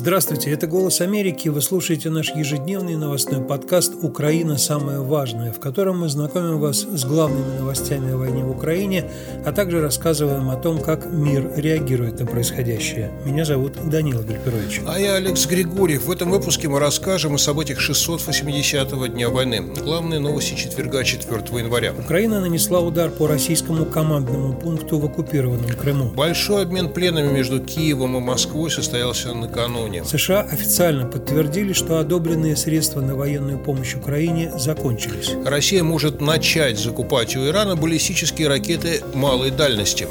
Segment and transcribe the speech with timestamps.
[0.00, 1.48] Здравствуйте, это «Голос Америки».
[1.50, 4.56] Вы слушаете наш ежедневный новостной подкаст «Украина.
[4.56, 9.10] Самое важное», в котором мы знакомим вас с главными новостями о войне в Украине,
[9.44, 13.12] а также рассказываем о том, как мир реагирует на происходящее.
[13.26, 14.80] Меня зовут Данила Гальперович.
[14.86, 16.06] А я Алекс Григорьев.
[16.06, 19.60] В этом выпуске мы расскажем о событиях 680-го дня войны.
[19.84, 21.92] Главные новости четверга 4 января.
[21.92, 26.06] Украина нанесла удар по российскому командному пункту в оккупированном Крыму.
[26.06, 30.04] Большой обмен пленами между Киевом и Москвой состоялся накануне накануне.
[30.04, 35.32] США официально подтвердили, что одобренные средства на военную помощь Украине закончились.
[35.44, 40.06] Россия может начать закупать у Ирана баллистические ракеты малой дальности.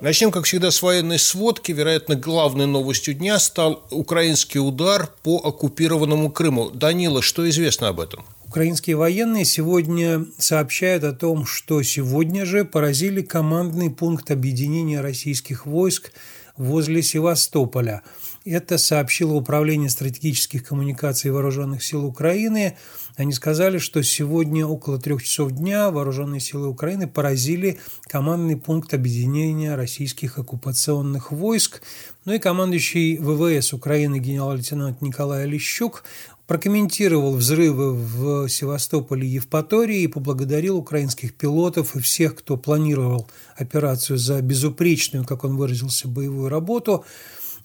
[0.00, 1.72] Начнем, как всегда, с военной сводки.
[1.72, 6.70] Вероятно, главной новостью дня стал украинский удар по оккупированному Крыму.
[6.70, 8.24] Данила, что известно об этом?
[8.46, 16.12] Украинские военные сегодня сообщают о том, что сегодня же поразили командный пункт объединения российских войск
[16.56, 18.02] возле Севастополя.
[18.44, 22.76] Это сообщило Управление стратегических коммуникаций Вооруженных сил Украины.
[23.16, 29.74] Они сказали, что сегодня около трех часов дня Вооруженные силы Украины поразили командный пункт объединения
[29.76, 31.80] российских оккупационных войск.
[32.26, 36.04] Ну и командующий ВВС Украины генерал-лейтенант Николай Олещук
[36.46, 44.18] прокомментировал взрывы в Севастополе и Евпатории и поблагодарил украинских пилотов и всех, кто планировал операцию
[44.18, 47.04] за безупречную, как он выразился, боевую работу–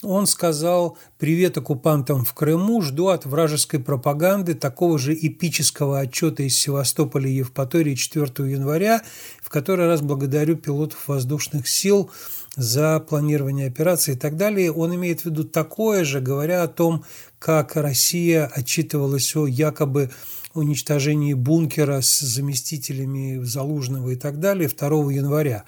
[0.01, 6.57] он сказал «Привет оккупантам в Крыму, жду от вражеской пропаганды такого же эпического отчета из
[6.57, 9.01] Севастополя и Евпатории 4 января,
[9.41, 12.09] в который раз благодарю пилотов воздушных сил
[12.55, 14.71] за планирование операции и так далее.
[14.71, 17.03] Он имеет в виду такое же, говоря о том,
[17.39, 20.11] как Россия отчитывалась о якобы
[20.53, 25.63] уничтожении бункера с заместителями Залужного и так далее 2 января.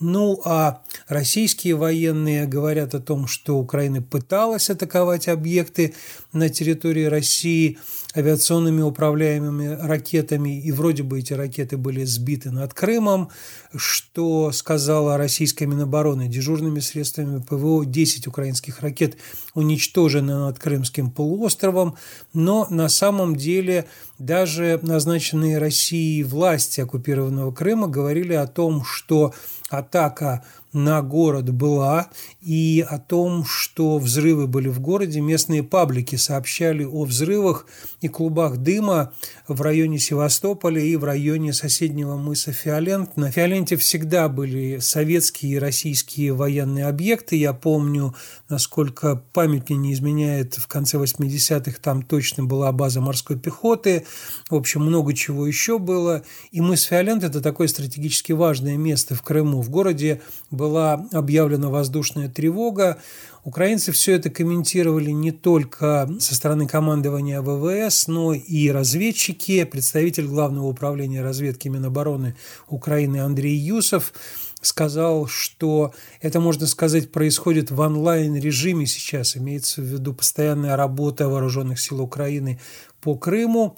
[0.00, 5.94] Ну, а российские военные говорят о том, что Украина пыталась атаковать объекты
[6.32, 7.78] на территории России
[8.16, 13.30] авиационными управляемыми ракетами, и вроде бы эти ракеты были сбиты над Крымом,
[13.74, 16.28] что сказала российская Минобороны.
[16.28, 19.16] Дежурными средствами ПВО 10 украинских ракет
[19.54, 21.96] уничтожены над Крымским полуостровом,
[22.32, 23.86] но на самом деле
[24.18, 29.34] даже назначенные Россией власти оккупированного Крыма говорили о том, что
[29.70, 30.42] атака
[30.74, 32.08] на город была,
[32.40, 35.20] и о том, что взрывы были в городе.
[35.20, 37.66] Местные паблики сообщали о взрывах
[38.00, 39.12] и клубах дыма
[39.48, 43.16] в районе Севастополя и в районе соседнего мыса Фиолент.
[43.16, 47.36] На Фиоленте всегда были советские и российские военные объекты.
[47.36, 48.14] Я помню,
[48.48, 54.04] насколько память мне не изменяет, в конце 80-х там точно была база морской пехоты.
[54.50, 56.22] В общем, много чего еще было.
[56.50, 59.62] И мыс Фиолент– это такое стратегически важное место в Крыму.
[59.62, 60.20] В городе
[60.50, 62.98] был была объявлена воздушная тревога.
[63.44, 69.62] Украинцы все это комментировали не только со стороны командования ВВС, но и разведчики.
[69.64, 72.34] Представитель Главного управления разведки Минобороны
[72.68, 74.14] Украины Андрей Юсов
[74.62, 75.92] сказал, что
[76.22, 79.36] это, можно сказать, происходит в онлайн-режиме сейчас.
[79.36, 82.58] Имеется в виду постоянная работа вооруженных сил Украины
[83.02, 83.76] по Крыму.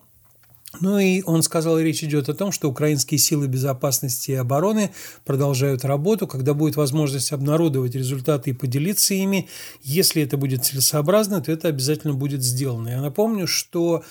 [0.81, 4.91] Ну и он сказал, речь идет о том, что украинские силы безопасности и обороны
[5.25, 9.49] продолжают работу, когда будет возможность обнародовать результаты и поделиться ими.
[9.83, 12.89] Если это будет целесообразно, то это обязательно будет сделано.
[12.89, 14.05] Я напомню, что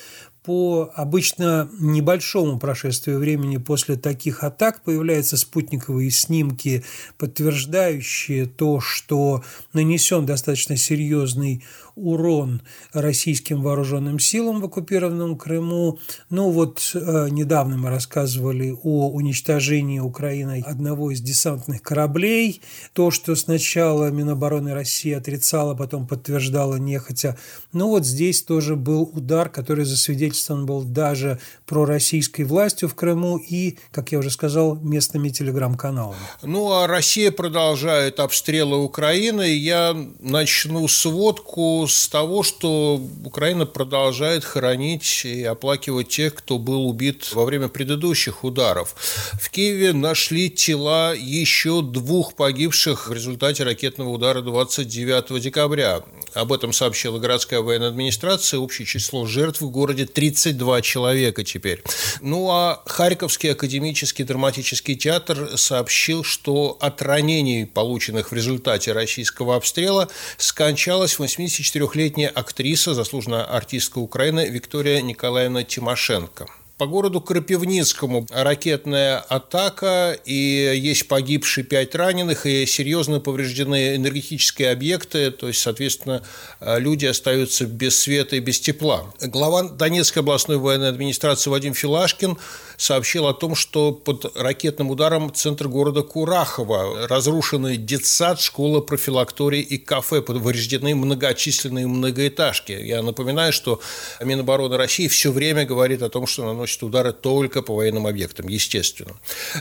[0.46, 6.84] по обычно небольшому прошествию времени после таких атак появляются спутниковые снимки,
[7.18, 9.44] подтверждающие то, что
[9.74, 11.64] нанесен достаточно серьезный
[11.95, 12.61] урон
[12.94, 16.00] российским вооруженным силам в оккупированном Крыму.
[16.29, 22.61] Ну вот э, недавно мы рассказывали о уничтожении Украиной одного из десантных кораблей.
[22.94, 27.38] То, что сначала Минобороны России отрицала, потом подтверждала нехотя.
[27.72, 33.78] Ну вот здесь тоже был удар, который засвидетельствован был даже пророссийской властью в Крыму и,
[33.91, 36.19] как я уже сказал, местными телеграм-каналами.
[36.44, 39.55] Ну а Россия продолжает обстрелы Украины.
[39.55, 47.34] Я начну сводку с того, что Украина продолжает хоронить и оплакивать тех, кто был убит
[47.34, 48.96] во время предыдущих ударов.
[49.40, 56.03] В Киеве нашли тела еще двух погибших в результате ракетного удара 29 декабря.
[56.34, 58.59] Об этом сообщила городская военная администрация.
[58.59, 61.82] Общее число жертв в городе 32 человека теперь.
[62.22, 70.09] Ну а Харьковский академический драматический театр сообщил, что от ранений, полученных в результате российского обстрела,
[70.37, 76.47] скончалась 84 24-летняя актриса, заслуженная артистка Украины Виктория Николаевна Тимошенко.
[76.77, 80.33] По городу Крапивницкому ракетная атака, и
[80.75, 86.22] есть погибшие пять раненых, и серьезно повреждены энергетические объекты, то есть, соответственно,
[86.59, 89.05] люди остаются без света и без тепла.
[89.22, 92.37] Глава Донецкой областной военной администрации Вадим Филашкин
[92.77, 99.77] сообщил о том, что под ракетным ударом центр города Курахова разрушены детсад, школа, профилакторий и
[99.77, 102.72] кафе, повреждены многочисленные многоэтажки.
[102.72, 103.81] Я напоминаю, что
[104.22, 109.16] Минобороны России все время говорит о том, что наносит удары только по военным объектам, естественно.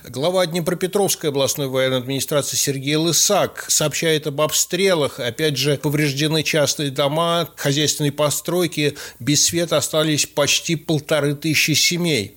[0.08, 5.20] Глава Днепропетровской областной военной администрации Сергей Лысак сообщает об обстрелах.
[5.20, 8.96] Опять же, повреждены частные дома, хозяйственные постройки.
[9.18, 12.36] Без света остались почти полторы тысячи семей.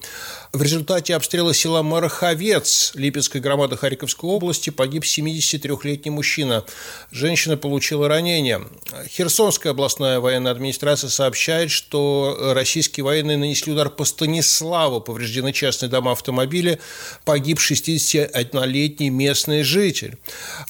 [0.54, 6.64] В результате обстрела села Мараховец Липецкой громады Харьковской области погиб 73-летний мужчина.
[7.12, 8.62] Женщина получила ранение.
[9.10, 15.02] Херсонская областная военная администрация сообщает, что российские военные нанесли удар по Станиславу.
[15.02, 16.80] Повреждены частные дома автомобиля.
[17.26, 20.18] Погиб 61-летний местный житель.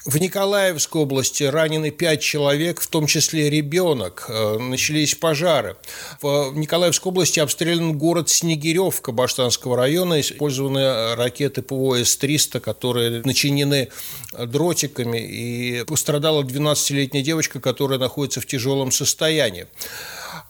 [0.05, 4.25] В Николаевской области ранены 5 человек, в том числе ребенок.
[4.27, 5.77] Э, начались пожары.
[6.23, 13.89] В Николаевской области обстрелян город Снегиревка Баштанского Кировского района использованы ракеты ПВО С-300, которые начинены
[14.37, 19.65] дротиками, и пострадала 12-летняя девочка, которая находится в тяжелом состоянии.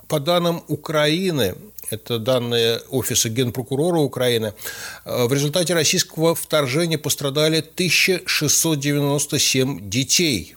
[0.08, 1.56] По данным Украины,
[1.90, 4.54] это данные Офиса Генпрокурора Украины,
[5.06, 10.56] в результате российского вторжения пострадали 1697 детей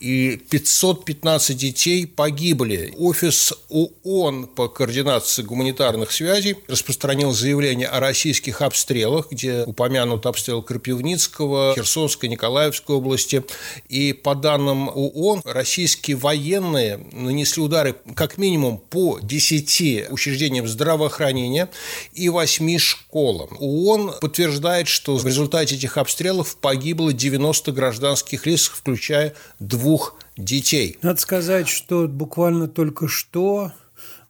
[0.00, 2.94] и 515 детей погибли.
[2.98, 11.74] Офис ООН по координации гуманитарных связей распространил заявление о российских обстрелах, где упомянут обстрел Крапивницкого,
[11.74, 13.42] Херсонской, Николаевской области.
[13.88, 21.70] И по данным ООН, российские военные нанесли удары как минимум по 10 учреждениям здравоохранения
[22.12, 23.56] и 8 школам.
[23.58, 30.98] ООН подтверждает, что в результате этих обстрелов погибло 90 гражданских лиц, включая двух двух детей.
[31.02, 33.70] Надо сказать, что буквально только что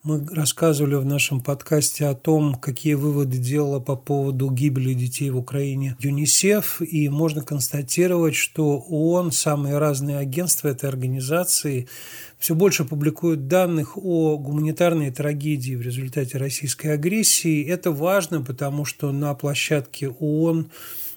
[0.02, 5.38] мы рассказывали в нашем подкасте о том, какие выводы делала по поводу гибели детей в
[5.38, 11.88] Украине ЮНИСЕФ, и можно констатировать, что ООН, самые разные агентства этой организации,
[12.38, 17.64] все больше публикуют данных о гуманитарной трагедии в результате российской агрессии.
[17.64, 20.70] Это важно, потому что на площадке ООН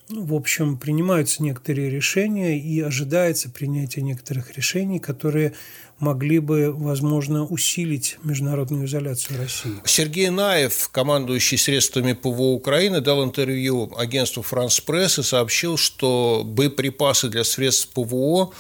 [0.09, 5.53] в общем, принимаются некоторые решения и ожидается принятие некоторых решений, которые
[5.99, 9.73] могли бы, возможно, усилить международную изоляцию России.
[9.85, 17.27] Сергей Наев, командующий средствами ПВО Украины, дал интервью агентству «Франс Пресс» и сообщил, что боеприпасы
[17.29, 18.51] для средств ПВО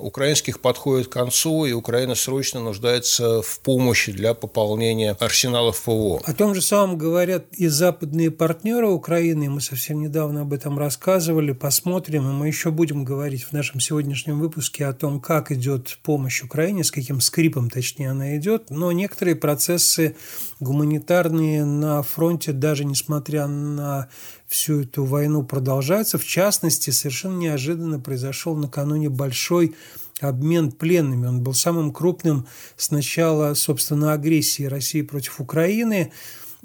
[0.00, 6.20] украинских подходит к концу, и Украина срочно нуждается в помощи для пополнения арсеналов ПВО.
[6.24, 9.48] О том же самом говорят и западные партнеры Украины.
[9.48, 11.52] Мы совсем недавно об этом рассказывали.
[11.52, 16.42] Посмотрим, и мы еще будем говорить в нашем сегодняшнем выпуске о том, как идет помощь
[16.42, 18.70] Украине, с каким скрипом, точнее, она идет.
[18.70, 20.16] Но некоторые процессы
[20.60, 24.08] гуманитарные на фронте, даже несмотря на
[24.50, 26.18] всю эту войну продолжаются.
[26.18, 29.76] В частности, совершенно неожиданно произошел накануне большой
[30.20, 31.28] обмен пленными.
[31.28, 36.12] Он был самым крупным с начала, собственно, агрессии России против Украины.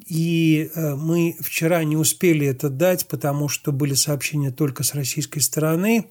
[0.08, 5.40] И э, мы вчера не успели это дать, потому что были сообщения только с российской
[5.40, 6.08] стороны.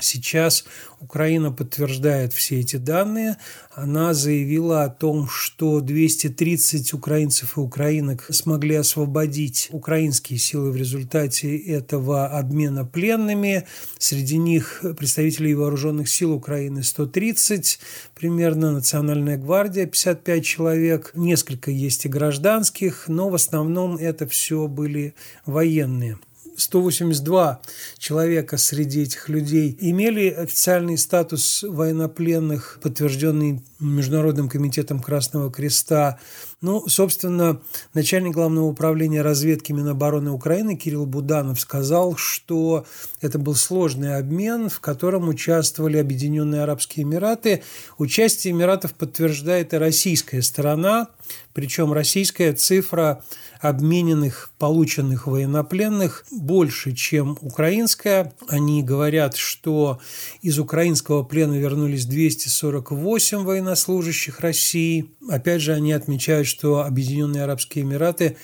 [0.00, 0.64] Сейчас
[0.98, 3.36] Украина подтверждает все эти данные.
[3.72, 11.56] Она заявила о том, что 230 украинцев и украинок смогли освободить украинские силы в результате
[11.56, 13.66] этого обмена пленными.
[13.98, 17.78] Среди них представители вооруженных сил Украины 130,
[18.16, 25.14] примерно Национальная гвардия 55 человек, несколько есть и гражданских, но в основном это все были
[25.46, 26.18] военные.
[26.56, 27.60] 182
[27.98, 36.18] человека среди этих людей имели официальный статус военнопленных, подтвержденный Международным комитетом Красного Креста.
[36.60, 37.60] Ну, собственно,
[37.92, 42.86] начальник Главного управления разведки Минобороны Украины Кирилл Буданов сказал, что
[43.20, 47.62] это был сложный обмен, в котором участвовали Объединенные Арабские Эмираты.
[47.98, 51.08] Участие Эмиратов подтверждает и российская сторона,
[51.52, 53.24] причем российская цифра
[53.60, 58.34] обмененных, полученных военнопленных больше, чем украинская.
[58.48, 60.00] Они говорят, что
[60.42, 65.06] из украинского плена вернулись 248 военнослужащих России.
[65.30, 68.36] Опять же, они отмечают, что Объединенные Арабские Эмираты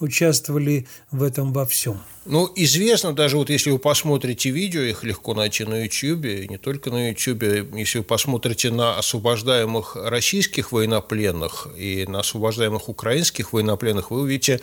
[0.00, 2.00] участвовали в этом во всем.
[2.26, 6.56] Ну, известно, даже вот если вы посмотрите видео, их легко найти на YouTube, и не
[6.56, 7.42] только на YouTube,
[7.76, 14.60] если вы посмотрите на освобождаемых российских военнопленных и на освобождаемых украинских военнопленных, вы увидите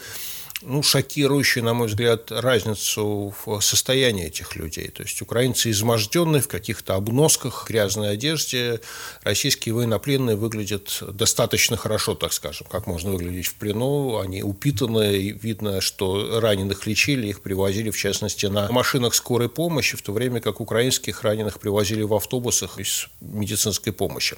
[0.62, 4.89] ну, шокирующую, на мой взгляд, разницу в состоянии этих людей.
[4.89, 8.82] То есть украинцы изможденные в каких-то обносках, грязной одежде,
[9.24, 14.20] российские военнопленные выглядят достаточно хорошо, так скажем, как можно выглядеть в плену.
[14.20, 19.98] Они упитаны, и видно, что раненых лечили, их привозили, в частности, на машинах скорой помощи,
[19.98, 24.38] в то время как украинских раненых привозили в автобусах из медицинской помощи.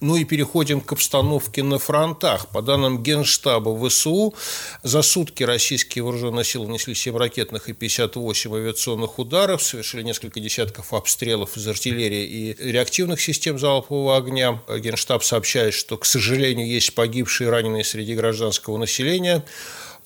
[0.00, 2.48] Ну и переходим к обстановке на фронтах.
[2.48, 4.34] По данным Генштаба ВСУ,
[4.82, 10.92] за сутки российские вооруженные силы нанесли 7 ракетных и 58 авиационных ударов, совершили несколько десятков
[10.92, 14.62] обстрелов из артиллерии и реактивных систем залпового огня.
[14.68, 19.44] Генштаб сообщает, что, к сожалению, есть погибшие и раненые среди гражданского населения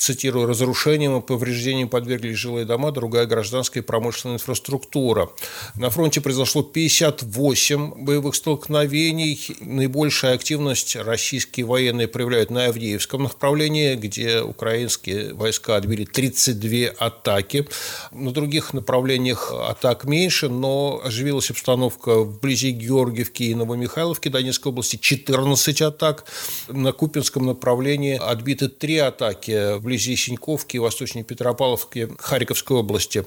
[0.02, 5.30] цитирую, разрушением и повреждением подверглись жилые дома, другая гражданская и промышленная инфраструктура.
[5.76, 9.38] На фронте произошло 58 боевых столкновений.
[9.61, 17.68] Наибольшая активность российские военные проявляют на Авдеевском направлении, где украинские войска отбили 32 атаки.
[18.11, 25.82] На других направлениях атак меньше, но оживилась обстановка вблизи Георгиевки и Новомихайловки Донецкой области 14
[25.82, 26.25] атак.
[26.68, 33.26] На Купинском направлении отбиты 3 атаки вблизи Синьковки, Восточной Петропавловки, Харьковской области.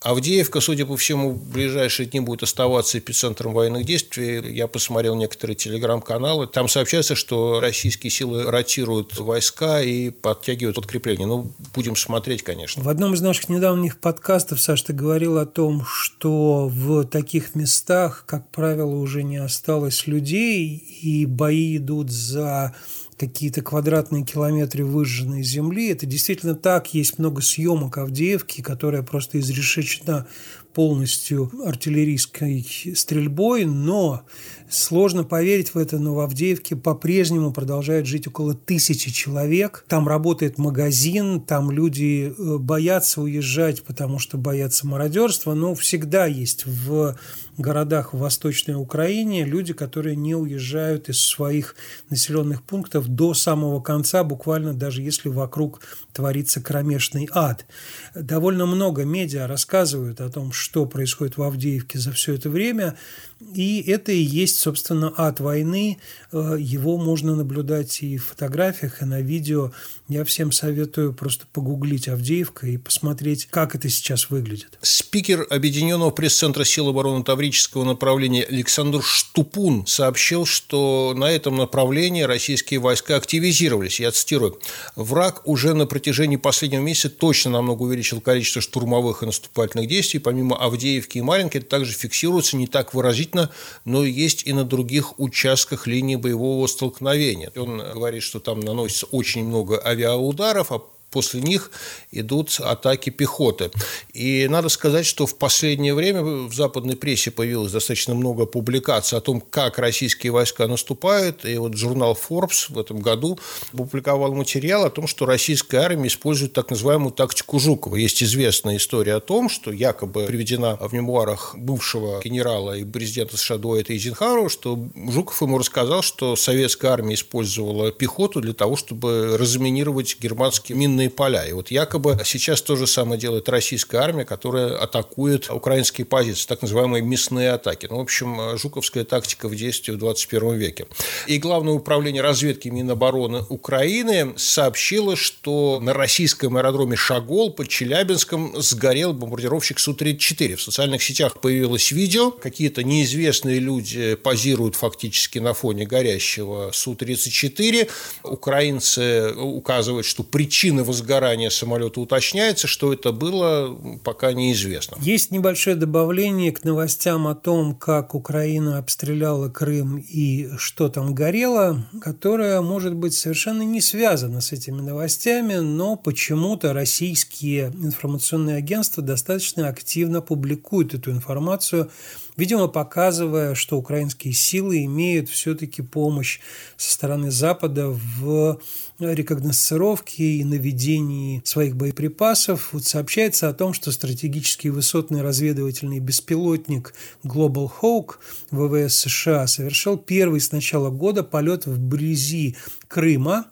[0.00, 4.40] Авдеевка, судя по всему, в ближайшие дни будет оставаться эпицентром военных действий.
[4.54, 6.46] Я посмотрел некоторые телеграм-каналы.
[6.46, 11.26] Там сообщается, что российские силы ротируют войска и подтягивают подкрепление.
[11.26, 12.84] Ну, будем смотреть, конечно.
[12.84, 18.22] В одном из наших недавних подкастов, Саш, ты говорил о том, что в таких местах,
[18.24, 22.72] как правило, уже не осталось людей, и бои идут за
[23.18, 25.90] какие-то квадратные километры выжженной земли.
[25.90, 26.94] Это действительно так.
[26.94, 30.26] Есть много съемок Авдеевки, которая просто изрешечена
[30.72, 34.22] полностью артиллерийской стрельбой, но
[34.70, 39.84] сложно поверить в это, но в Авдеевке по-прежнему продолжает жить около тысячи человек.
[39.88, 46.64] Там работает магазин, там люди э, боятся уезжать, потому что боятся мародерства, но всегда есть
[46.64, 47.16] в
[47.60, 51.74] городах в Восточной Украине люди, которые не уезжают из своих
[52.10, 55.80] населенных пунктов до самого конца, буквально даже если вокруг
[56.12, 57.66] творится кромешный ад.
[58.14, 62.96] Довольно много медиа рассказывают о том, что происходит в Авдеевке за все это время,
[63.40, 65.98] и это и есть, собственно, ад войны.
[66.32, 69.70] Э, его можно наблюдать и в фотографиях, и на видео.
[70.08, 74.76] Я всем советую просто погуглить Авдеевка и посмотреть, как это сейчас выглядит.
[74.82, 82.80] Спикер Объединенного пресс-центра сил обороны Таврического направления Александр Штупун сообщил, что на этом направлении российские
[82.80, 84.00] войска активизировались.
[84.00, 84.58] Я цитирую.
[84.96, 90.18] «Враг уже на протяжении последнего месяца точно намного увеличил количество штурмовых и наступательных действий.
[90.18, 93.50] Помимо Авдеевки и Маленькой, это также фиксируется не так выразительно действительно,
[93.84, 97.52] но есть и на других участках линии боевого столкновения.
[97.56, 101.70] Он говорит, что там наносится очень много авиаударов, а После них
[102.10, 103.70] идут атаки пехоты.
[104.12, 109.20] И надо сказать, что в последнее время в западной прессе появилось достаточно много публикаций о
[109.20, 111.44] том, как российские войска наступают.
[111.44, 113.38] И вот журнал Forbes в этом году
[113.72, 117.96] публиковал материал о том, что российская армия использует так называемую тактику Жукова.
[117.96, 123.56] Есть известная история о том, что якобы приведена в мемуарах бывшего генерала и президента США
[123.58, 130.18] Дуэта Эйзенхауэра, что Жуков ему рассказал, что советская армия использовала пехоту для того, чтобы разминировать
[130.20, 131.46] германские минные минные поля.
[131.46, 136.62] И вот якобы сейчас то же самое делает российская армия, которая атакует украинские позиции, так
[136.62, 137.86] называемые мясные атаки.
[137.88, 140.86] Ну, в общем, жуковская тактика в действии в 21 веке.
[141.26, 149.12] И Главное управление разведки Минобороны Украины сообщило, что на российском аэродроме Шагол под Челябинском сгорел
[149.12, 150.56] бомбардировщик Су-34.
[150.56, 157.88] В социальных сетях появилось видео, какие-то неизвестные люди позируют фактически на фоне горящего Су-34.
[158.24, 164.96] Украинцы указывают, что причины возгорания самолета уточняется, что это было, пока неизвестно.
[165.00, 171.86] Есть небольшое добавление к новостям о том, как Украина обстреляла Крым и что там горело,
[172.00, 179.68] которое может быть совершенно не связано с этими новостями, но почему-то российские информационные агентства достаточно
[179.68, 181.90] активно публикуют эту информацию
[182.38, 186.40] видимо, показывая, что украинские силы имеют все-таки помощь
[186.76, 188.60] со стороны Запада в
[188.98, 192.70] рекогносцировке и наведении своих боеприпасов.
[192.72, 198.14] Вот сообщается о том, что стратегический высотный разведывательный беспилотник Global Hawk
[198.50, 203.46] ВВС США совершил первый с начала года полет вблизи Крыма,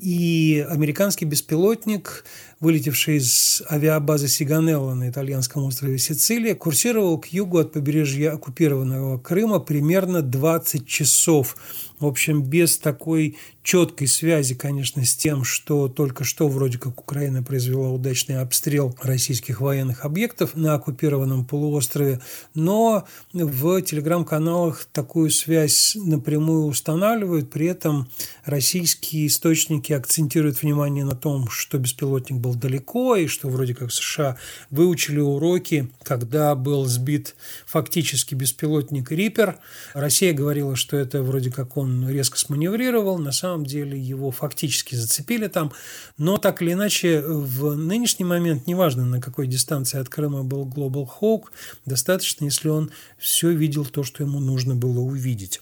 [0.00, 2.24] и американский беспилотник
[2.60, 9.60] вылетевший из авиабазы Сиганелла на итальянском острове Сицилия, курсировал к югу от побережья оккупированного Крыма
[9.60, 11.56] примерно 20 часов.
[11.98, 17.42] В общем, без такой четкой связи, конечно, с тем, что только что вроде как Украина
[17.42, 22.20] произвела удачный обстрел российских военных объектов на оккупированном полуострове,
[22.54, 28.08] но в телеграм-каналах такую связь напрямую устанавливают, при этом
[28.44, 34.36] российские источники акцентируют внимание на том, что беспилотник был далеко и что вроде как США
[34.70, 37.34] выучили уроки, когда был сбит
[37.66, 39.58] фактически беспилотник «Риппер».
[39.94, 45.48] Россия говорила, что это вроде как он резко сманеврировал, на самом деле его фактически зацепили
[45.48, 45.72] там.
[46.18, 51.08] Но так или иначе, в нынешний момент, неважно, на какой дистанции от Крыма был Global
[51.20, 51.44] Hawk,
[51.86, 55.60] достаточно, если он все видел то, что ему нужно было увидеть.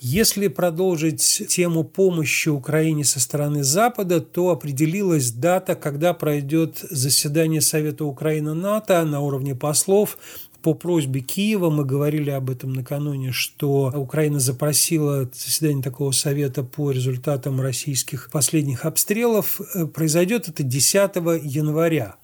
[0.00, 8.04] Если продолжить тему помощи Украине со стороны Запада, то определилась дата, когда пройдет заседание Совета
[8.04, 10.16] Украины-НАТО на уровне послов
[10.62, 16.90] по просьбе Киева, мы говорили об этом накануне, что Украина запросила заседание такого совета по
[16.90, 19.60] результатам российских последних обстрелов.
[19.74, 22.16] Э, произойдет это 10 января.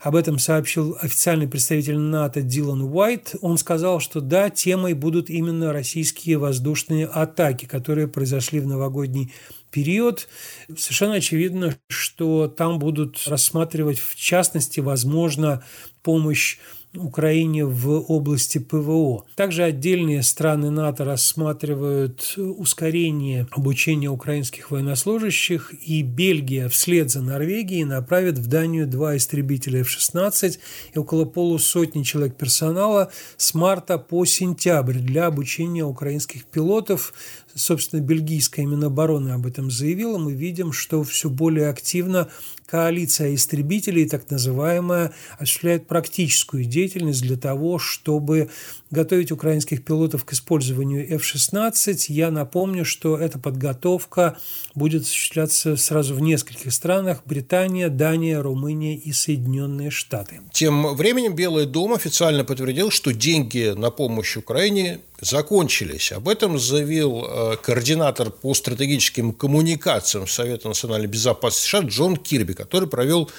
[0.00, 3.34] Об этом сообщил официальный представитель НАТО Дилан Уайт.
[3.40, 9.32] Он сказал, что да, темой будут именно российские воздушные атаки, которые произошли в новогодний
[9.70, 10.28] период.
[10.76, 15.64] Совершенно очевидно, что там будут рассматривать, в частности, возможно,
[16.02, 16.58] помощь
[16.98, 19.24] Украине в области ПВО.
[19.34, 28.38] Также отдельные страны НАТО рассматривают ускорение обучения украинских военнослужащих, и Бельгия вслед за Норвегией направит
[28.38, 30.58] в Данию два истребителя F-16
[30.94, 37.12] и около полусотни человек персонала с марта по сентябрь для обучения украинских пилотов
[37.56, 42.28] собственно, бельгийская Минобороны об этом заявила, мы видим, что все более активно
[42.66, 48.50] коалиция истребителей, так называемая, осуществляет практическую деятельность для того, чтобы
[48.90, 52.06] готовить украинских пилотов к использованию F-16.
[52.08, 54.36] Я напомню, что эта подготовка
[54.74, 60.40] будет осуществляться сразу в нескольких странах– Британия, Дания, Румыния и Соединенные Штаты.
[60.52, 66.12] Тем временем Белый дом официально подтвердил, что деньги на помощь Украине закончились.
[66.12, 72.88] Об этом заявил э, координатор по стратегическим коммуникациям Совета национальной безопасности США Джон Кирби, который
[72.88, 73.30] провел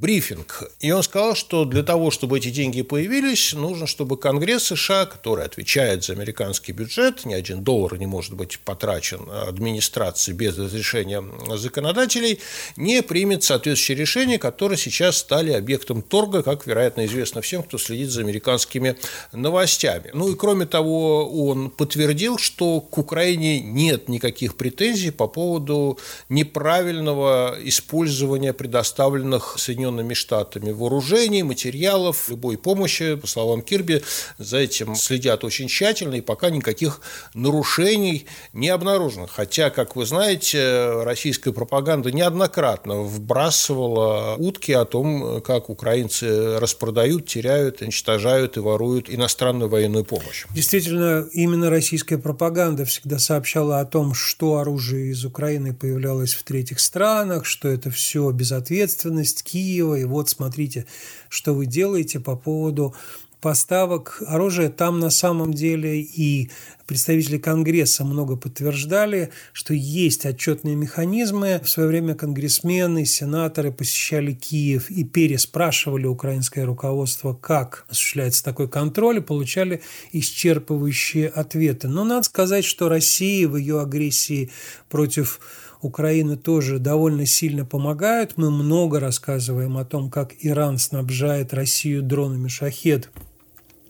[0.00, 0.70] брифинг.
[0.80, 5.44] И он сказал, что для того, чтобы эти деньги появились, нужно, чтобы Конгресс США, который
[5.44, 11.22] отвечает за американский бюджет, ни один доллар не может быть потрачен администрацией без разрешения
[11.56, 12.38] законодателей,
[12.76, 18.10] не примет соответствующее решение, которые сейчас стали объектом торга, как, вероятно, известно всем, кто следит
[18.10, 18.96] за американскими
[19.32, 20.10] новостями.
[20.14, 27.56] Ну и кроме того, он подтвердил, что к Украине нет никаких претензий по поводу неправильного
[27.64, 33.14] использования предоставленных Соединенными Соединенными Штатами вооружений, материалов, любой помощи.
[33.14, 34.02] По словам Кирби,
[34.36, 37.00] за этим следят очень тщательно, и пока никаких
[37.34, 39.26] нарушений не обнаружено.
[39.26, 47.80] Хотя, как вы знаете, российская пропаганда неоднократно вбрасывала утки о том, как украинцы распродают, теряют,
[47.80, 50.44] уничтожают и воруют иностранную военную помощь.
[50.54, 56.80] Действительно, именно российская пропаганда всегда сообщала о том, что оружие из Украины появлялось в третьих
[56.80, 60.86] странах, что это все безответственность Киева, Киева, и вот смотрите,
[61.28, 62.94] что вы делаете по поводу
[63.40, 64.68] поставок оружия.
[64.68, 66.50] Там на самом деле и
[66.86, 71.60] представители Конгресса много подтверждали, что есть отчетные механизмы.
[71.62, 79.18] В свое время конгрессмены, сенаторы посещали Киев и переспрашивали украинское руководство, как осуществляется такой контроль,
[79.18, 81.86] и получали исчерпывающие ответы.
[81.86, 84.50] Но надо сказать, что Россия в ее агрессии
[84.88, 85.38] против
[85.80, 88.36] Украины тоже довольно сильно помогают.
[88.36, 93.10] Мы много рассказываем о том, как Иран снабжает Россию дронами «Шахед»,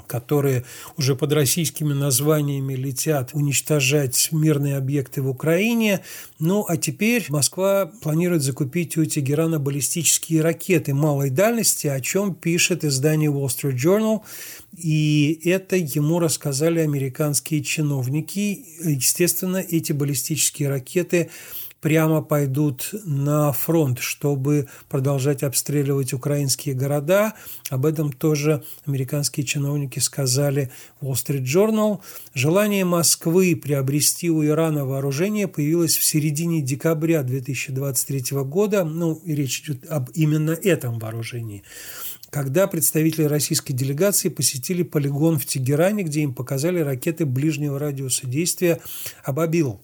[0.09, 0.65] которые
[0.97, 6.01] уже под российскими названиями летят уничтожать мирные объекты в Украине.
[6.41, 12.85] Ну, а теперь Москва планирует закупить у Тегерана баллистические ракеты малой дальности, о чем пишет
[12.85, 14.21] издание Wall Street Journal.
[14.77, 18.65] И это ему рассказали американские чиновники.
[18.83, 21.31] Естественно, эти баллистические ракеты
[21.81, 27.35] прямо пойдут на фронт, чтобы продолжать обстреливать украинские города.
[27.71, 32.01] Об этом тоже американские чиновники сказали Wall Street Journal.
[32.35, 38.85] Желание Москвы приобрести у Ирана вооружение появилось в середине декабря 2023 года.
[38.85, 41.63] Ну, и речь идет об именно этом вооружении
[42.31, 48.81] когда представители российской делегации посетили полигон в Тегеране, где им показали ракеты ближнего радиуса действия
[49.25, 49.81] «Абабил».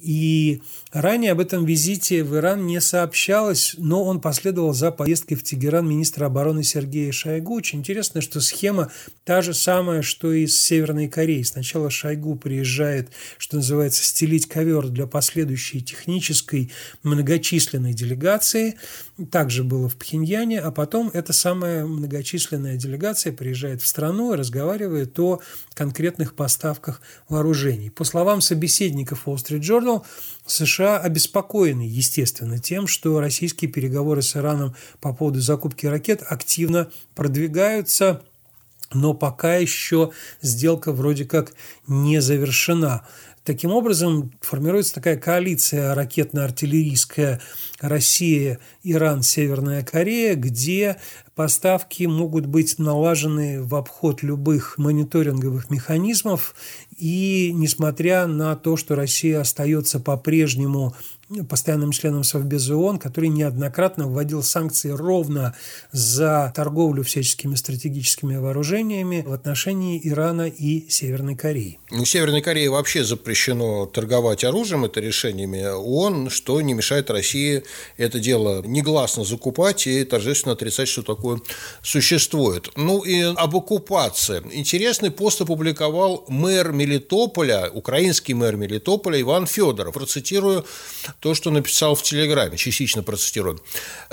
[0.00, 5.42] И ранее об этом визите в Иран не сообщалось, но он последовал за поездкой в
[5.42, 7.56] Тегеран министра обороны Сергея Шойгу.
[7.56, 8.92] Очень интересно, что схема
[9.24, 11.44] та же самая, что и с Северной Кореей.
[11.44, 16.70] Сначала Шойгу приезжает, что называется, стелить ковер для последующей технической
[17.02, 18.76] многочисленной делегации.
[19.32, 25.18] Также было в Пхеньяне, а потом эта самая многочисленная делегация приезжает в страну и разговаривает
[25.18, 25.40] о
[25.74, 27.90] конкретных поставках вооружений.
[27.90, 29.87] По словам собеседников Wall Street Journal,
[30.46, 38.22] США обеспокоены, естественно, тем, что российские переговоры с Ираном по поводу закупки ракет активно продвигаются,
[38.92, 41.52] но пока еще сделка вроде как
[41.86, 43.06] не завершена.
[43.48, 47.40] Таким образом, формируется такая коалиция ракетно-артиллерийская
[47.80, 50.98] Россия, Иран, Северная Корея, где
[51.34, 56.54] поставки могут быть налажены в обход любых мониторинговых механизмов.
[56.98, 60.94] И несмотря на то, что Россия остается по-прежнему
[61.48, 65.54] постоянным членом Совбеза ООН, который неоднократно вводил санкции ровно
[65.92, 71.78] за торговлю всяческими стратегическими вооружениями в отношении Ирана и Северной Кореи.
[71.90, 77.62] У Северной Кореи вообще запрещено торговать оружием, это решениями ООН, что не мешает России
[77.96, 81.40] это дело негласно закупать и торжественно отрицать, что такое
[81.82, 82.70] существует.
[82.76, 84.42] Ну и об оккупации.
[84.52, 89.92] Интересный пост опубликовал мэр Мелитополя, украинский мэр Мелитополя Иван Федоров.
[89.92, 90.64] Процитирую
[91.20, 93.60] то, что написал в Телеграме, частично процитирую.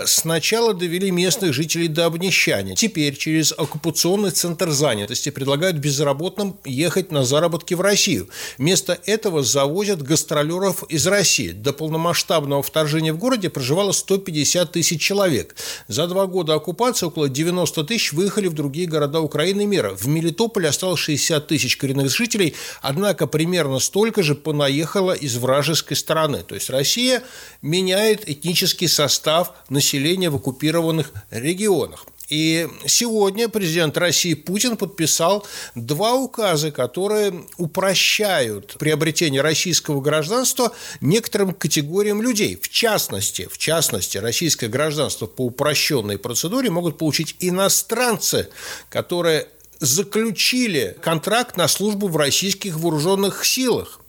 [0.05, 2.75] «Сначала довели местных жителей до обнищания.
[2.75, 8.27] Теперь через оккупационный центр занятости предлагают безработным ехать на заработки в Россию.
[8.57, 11.51] Вместо этого завозят гастролеров из России.
[11.51, 15.55] До полномасштабного вторжения в городе проживало 150 тысяч человек.
[15.87, 19.91] За два года оккупации около 90 тысяч выехали в другие города Украины и мира.
[19.95, 26.43] В Мелитополе осталось 60 тысяч коренных жителей, однако примерно столько же понаехало из вражеской стороны.
[26.43, 27.23] То есть Россия
[27.61, 32.05] меняет этнический состав населения в оккупированных регионах.
[32.29, 42.21] И сегодня президент России Путин подписал два указа, которые упрощают приобретение российского гражданства некоторым категориям
[42.21, 42.57] людей.
[42.59, 48.49] В частности, в частности, российское гражданство по упрощенной процедуре могут получить иностранцы,
[48.89, 49.47] которые
[49.79, 53.99] заключили контракт на службу в российских вооруженных силах.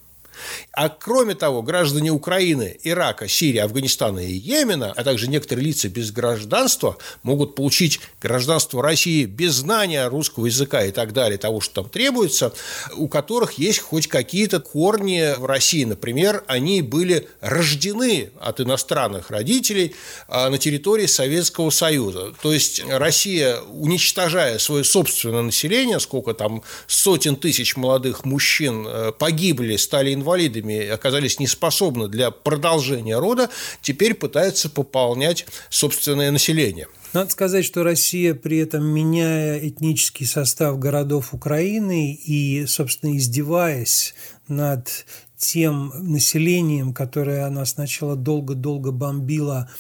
[0.72, 6.10] А кроме того, граждане Украины, Ирака, Сирии, Афганистана и Йемена, а также некоторые лица без
[6.10, 11.90] гражданства могут получить гражданство России без знания русского языка и так далее, того, что там
[11.90, 12.52] требуется,
[12.94, 15.84] у которых есть хоть какие-то корни в России.
[15.84, 19.94] Например, они были рождены от иностранных родителей
[20.28, 22.34] а, на территории Советского Союза.
[22.42, 29.76] То есть Россия, уничтожая свое собственное население, сколько там сотен тысяч молодых мужчин э, погибли,
[29.76, 33.48] стали инвалидами, инвалидами оказались неспособны для продолжения рода,
[33.80, 36.88] теперь пытаются пополнять собственное население.
[37.12, 44.14] Надо сказать, что Россия при этом, меняя этнический состав городов Украины и, собственно, издеваясь
[44.48, 45.06] над
[45.38, 49.70] тем населением, которое она сначала долго-долго бомбила,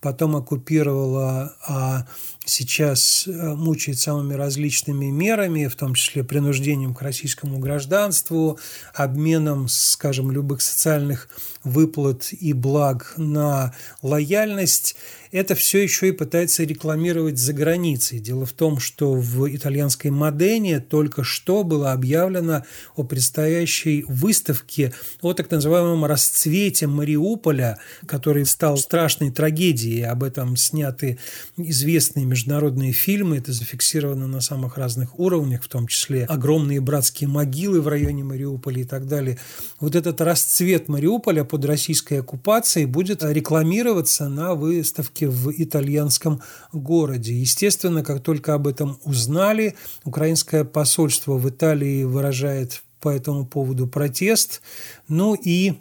[0.00, 2.06] потом оккупировала, а
[2.46, 8.58] сейчас э, мучает самыми различными мерами, в том числе принуждением к российскому гражданству,
[8.94, 11.28] обменом, скажем, любых социальных
[11.64, 14.96] выплат и благ на лояльность,
[15.32, 18.20] это все еще и пытается рекламировать за границей.
[18.20, 25.34] Дело в том, что в итальянской Модене только что было объявлено о предстоящей выставке о
[25.34, 30.02] так называемом расцвете Мариуполя, который стал страшной трагедией.
[30.02, 31.18] Об этом сняты
[31.56, 37.80] известные международные фильмы, это зафиксировано на самых разных уровнях, в том числе огромные братские могилы
[37.80, 39.38] в районе Мариуполя и так далее.
[39.80, 46.42] Вот этот расцвет Мариуполя под российской оккупацией будет рекламироваться на выставке в итальянском
[46.74, 47.32] городе.
[47.32, 54.60] Естественно, как только об этом узнали, украинское посольство в Италии выражает по этому поводу протест.
[55.08, 55.76] Ну и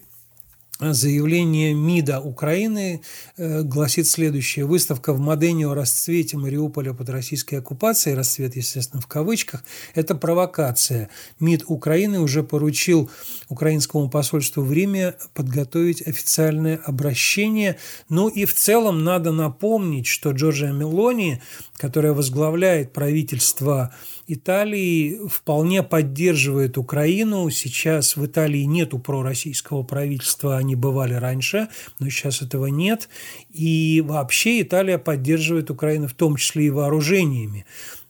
[0.79, 3.01] Заявление МИДа Украины
[3.37, 4.65] э, гласит следующее.
[4.65, 11.09] Выставка в Модене о расцвете Мариуполя под российской оккупацией, расцвет, естественно, в кавычках, это провокация.
[11.39, 13.09] МИД Украины уже поручил
[13.47, 17.77] украинскому посольству в Риме подготовить официальное обращение.
[18.09, 21.41] Ну и в целом надо напомнить, что Джорджия Мелони,
[21.77, 23.93] которая возглавляет правительство
[24.27, 27.49] Италии вполне поддерживает Украину.
[27.49, 31.67] Сейчас в Италии нету пророссийского правительства, они бывали раньше,
[31.99, 33.07] но сейчас этого нет.
[33.51, 37.65] И вообще Италия поддерживает Украину в том числе и вооружениями.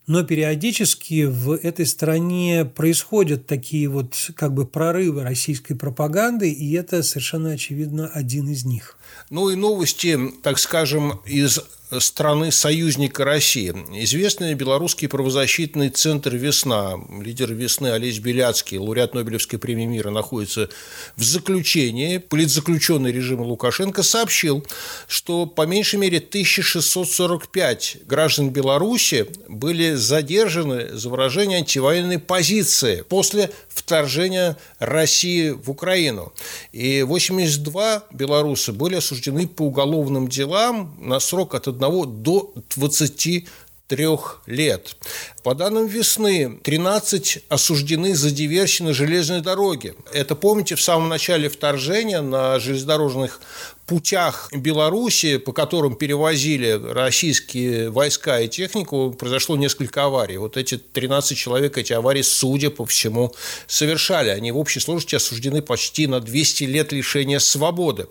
[0.07, 7.01] Но периодически в этой стране происходят такие вот как бы прорывы российской пропаганды, и это
[7.01, 8.97] совершенно очевидно один из них.
[9.29, 11.59] Ну и новости, так скажем, из
[11.99, 13.71] страны союзника России.
[14.03, 20.69] Известный белорусский правозащитный центр «Весна», лидер «Весны» Олесь Беляцкий, лауреат Нобелевской премии мира, находится
[21.15, 22.17] в заключении.
[22.17, 24.65] Политзаключенный режима Лукашенко сообщил,
[25.07, 34.57] что по меньшей мере 1645 граждан Беларуси были задержаны за выражение антивоенной позиции после вторжения
[34.79, 36.33] России в Украину.
[36.71, 43.45] И 82 белоруса были осуждены по уголовным делам на срок от 1 до 20
[43.87, 44.97] трех лет.
[45.43, 49.95] По данным весны, 13 осуждены за диверсию на железной дороге.
[50.11, 53.41] Это, помните, в самом начале вторжения на железнодорожных
[53.85, 60.37] путях Беларуси, по которым перевозили российские войска и технику, произошло несколько аварий.
[60.37, 63.33] Вот эти 13 человек эти аварии, судя по всему,
[63.67, 64.29] совершали.
[64.29, 68.07] Они в общей сложности осуждены почти на 200 лет лишения свободы.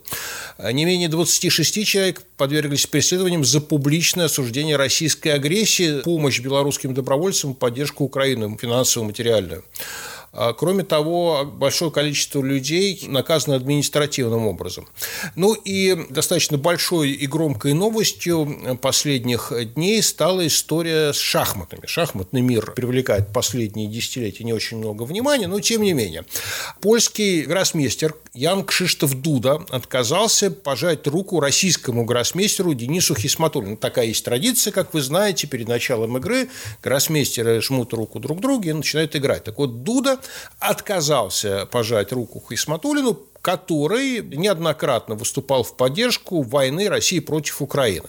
[0.59, 8.05] Не менее 26 человек подверглись преследованиям за публичное осуждение российской агрессии, помощь белорусским добровольцам, поддержку
[8.05, 9.65] Украины финансовую, материальную.
[9.65, 10.14] А,
[10.57, 14.89] кроме того, большое количество людей наказано административным образом.
[15.37, 21.87] Ну и достаточно большой и громкой новостью последних дней стала история с шахматами.
[21.87, 26.25] Шахматный мир привлекает последние десятилетия не очень много внимания, но тем не менее.
[26.81, 33.77] Польский гроссмейстер Ян Кшиштоф Дуда отказался пожать руку российскому гроссмейстеру Денису Хисматуллину.
[33.77, 36.49] Такая есть традиция, как вы знаете, перед началом игры
[36.83, 39.45] гроссмейстеры жмут руку друг другу и начинают играть.
[39.45, 40.19] Так вот, Дуда
[40.59, 48.07] отказался пожать руку Хисматулину, который неоднократно выступал в поддержку войны России против Украины.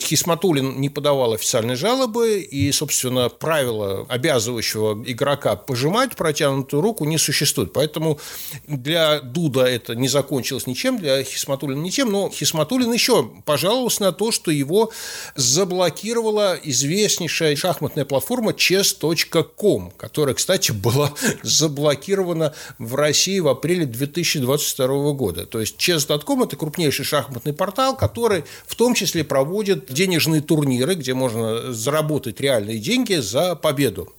[0.00, 7.74] Хисматулин не подавал официальной жалобы, и, собственно, правила обязывающего игрока пожимать протянутую руку не существует.
[7.74, 8.18] Поэтому
[8.66, 14.32] для Дуда это не закончилось ничем, для Хисматулина ничем, но Хисматулин еще пожаловался на то,
[14.32, 14.90] что его
[15.36, 25.12] заблокировала известнейшая шахматная платформа chess.com, которая, кстати, была заблокирована в России в апреле 2022 2022
[25.12, 25.46] года.
[25.46, 31.14] То есть chess.com– это крупнейший шахматный портал, который в том числе проводит денежные турниры, где
[31.14, 34.12] можно заработать реальные деньги за победу.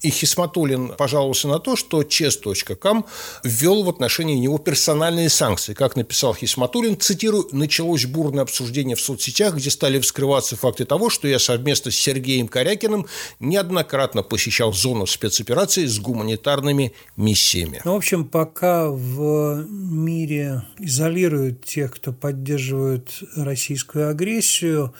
[0.00, 3.04] И Хисматулин пожаловался на то, что chess.com
[3.44, 5.74] ввел в отношении него персональные санкции.
[5.74, 11.28] Как написал Хисматулин, цитирую, «началось бурное обсуждение в соцсетях, где стали вскрываться факты того, что
[11.28, 13.06] я совместно с Сергеем Корякиным
[13.40, 17.82] неоднократно посещал зону спецоперации с гуманитарными миссиями».
[17.84, 19.64] Ну, в общем, пока в
[20.06, 24.94] мире изолируют тех, кто поддерживает российскую агрессию.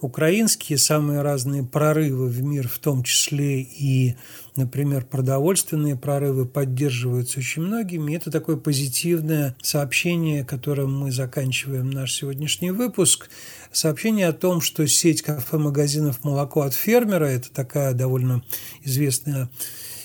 [0.00, 4.16] Украинские самые разные прорывы в мир, в том числе и,
[4.56, 8.16] например, продовольственные прорывы, поддерживаются очень многими.
[8.16, 13.30] Это такое позитивное сообщение, которым мы заканчиваем наш сегодняшний выпуск.
[13.70, 18.42] Сообщение о том, что сеть кафе-магазинов «Молоко от фермера»– это такая довольно
[18.82, 19.48] известная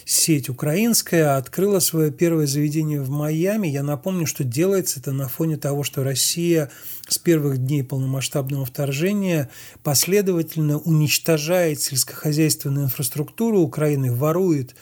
[0.07, 3.67] сеть украинская открыла свое первое заведение в Майами.
[3.67, 6.71] Я напомню, что делается это на фоне того, что Россия
[7.09, 9.49] с первых дней полномасштабного вторжения
[9.83, 14.75] последовательно уничтожает сельскохозяйственную инфраструктуру Украины, ворует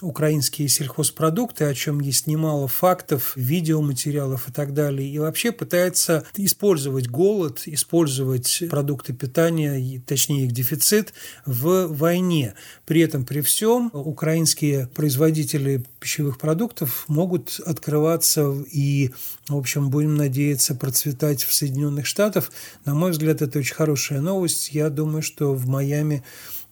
[0.00, 7.08] украинские сельхозпродукты, о чем есть немало фактов, видеоматериалов и так далее, и вообще пытается использовать
[7.08, 11.12] голод, использовать продукты питания, точнее их дефицит,
[11.46, 12.54] в войне.
[12.86, 19.10] При этом, при всем, украинские производители пищевых продуктов могут открываться и,
[19.48, 22.52] в общем, будем надеяться, процветать в Соединенных Штатах.
[22.84, 24.70] На мой взгляд, это очень хорошая новость.
[24.72, 26.22] Я думаю, что в Майами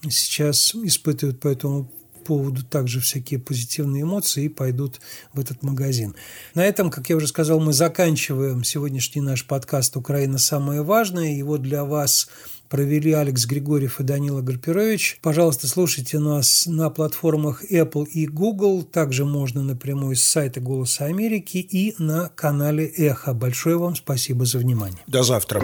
[0.09, 1.91] сейчас испытывают по этому
[2.27, 5.01] поводу также всякие позитивные эмоции и пойдут
[5.33, 6.15] в этот магазин.
[6.55, 10.39] На этом, как я уже сказал, мы заканчиваем сегодняшний наш подкаст «Украина.
[10.39, 11.37] Самое важное».
[11.37, 12.29] Его для вас
[12.69, 15.21] провели Алекс Григорьев и Данила Гарпирович.
[15.23, 18.83] Пожалуйста, слушайте нас на платформах Apple и Google.
[18.83, 23.35] Также можно напрямую с сайта «Голоса Америки» и на канале «Эхо».
[23.35, 24.99] Большое вам спасибо за внимание.
[25.07, 25.63] До завтра.